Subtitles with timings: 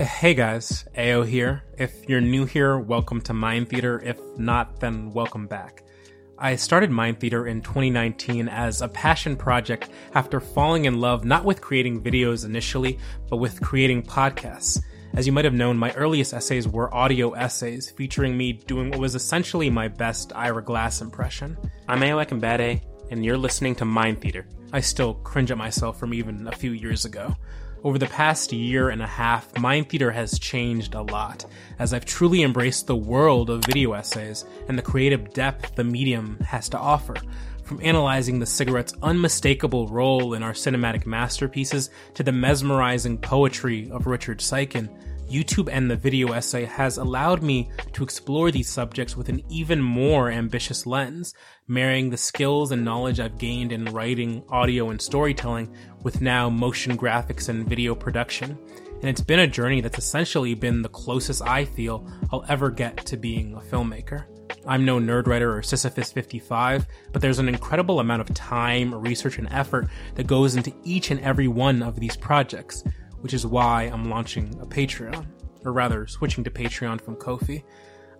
[0.00, 1.62] Hey guys, AO here.
[1.78, 4.02] If you're new here, welcome to Mind Theater.
[4.04, 5.84] If not, then welcome back.
[6.36, 11.44] I started Mind Theater in 2019 as a passion project after falling in love not
[11.44, 12.98] with creating videos initially,
[13.30, 14.80] but with creating podcasts.
[15.12, 18.98] As you might have known, my earliest essays were audio essays featuring me doing what
[18.98, 21.56] was essentially my best Ira Glass impression.
[21.86, 22.82] I'm Ao Akinbade,
[23.12, 24.44] and you're listening to Mind Theater.
[24.72, 27.36] I still cringe at myself from even a few years ago.
[27.84, 31.44] Over the past year and a half, Mind Theater has changed a lot,
[31.78, 36.38] as I've truly embraced the world of video essays and the creative depth the medium
[36.40, 37.14] has to offer.
[37.62, 44.06] From analyzing the cigarette's unmistakable role in our cinematic masterpieces to the mesmerizing poetry of
[44.06, 44.88] Richard Siken,
[45.28, 49.80] YouTube and the video essay has allowed me to explore these subjects with an even
[49.80, 51.34] more ambitious lens,
[51.66, 56.96] marrying the skills and knowledge I've gained in writing, audio, and storytelling with now motion
[56.96, 58.58] graphics and video production.
[59.00, 63.04] And it's been a journey that's essentially been the closest I feel I'll ever get
[63.06, 64.24] to being a filmmaker.
[64.66, 69.48] I'm no nerdwriter or Sisyphus 55, but there's an incredible amount of time, research, and
[69.50, 72.84] effort that goes into each and every one of these projects
[73.24, 75.24] which is why I'm launching a Patreon,
[75.64, 77.64] or rather, switching to Patreon from Ko-fi.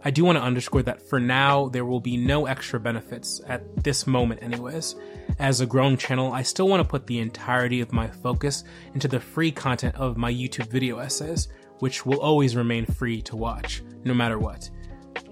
[0.03, 3.85] I do want to underscore that for now, there will be no extra benefits at
[3.85, 4.97] this moment, anyways.
[5.39, 9.07] As a growing channel, I still want to put the entirety of my focus into
[9.07, 11.49] the free content of my YouTube video essays,
[11.81, 14.71] which will always remain free to watch, no matter what.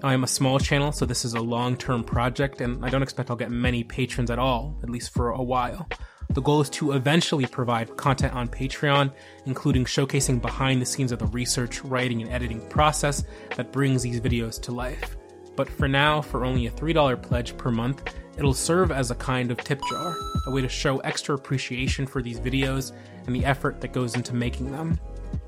[0.02, 3.02] I am a small channel, so this is a long term project, and I don't
[3.02, 5.88] expect I'll get many patrons at all, at least for a while.
[6.32, 9.12] The goal is to eventually provide content on Patreon,
[9.44, 13.24] including showcasing behind the scenes of the research, writing, and editing process
[13.54, 15.18] that brings these videos to life.
[15.56, 19.50] But for now, for only a $3 pledge per month, it'll serve as a kind
[19.50, 20.16] of tip jar,
[20.46, 22.92] a way to show extra appreciation for these videos
[23.26, 24.98] and the effort that goes into making them.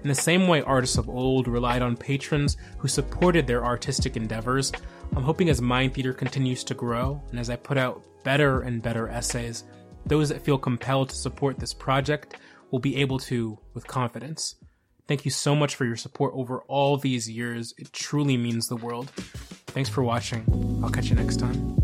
[0.02, 4.70] In the same way artists of old relied on patrons who supported their artistic endeavors,
[5.16, 8.82] I'm hoping as Mind Theater continues to grow and as I put out better and
[8.82, 9.64] better essays,
[10.06, 12.36] those that feel compelled to support this project
[12.70, 14.56] will be able to with confidence.
[15.06, 17.74] Thank you so much for your support over all these years.
[17.78, 19.10] It truly means the world.
[19.68, 20.44] Thanks for watching.
[20.82, 21.74] I'll catch you next time.